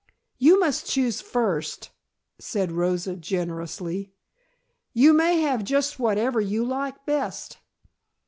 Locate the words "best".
7.05-7.59